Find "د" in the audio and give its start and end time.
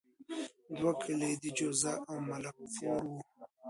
1.43-1.45